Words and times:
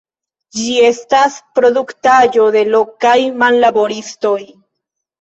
Ĝi 0.59 0.71
estas 0.87 1.35
produktaĵo 1.59 2.49
de 2.57 2.67
lokaj 2.79 3.15
manlaboristoj. 3.45 4.39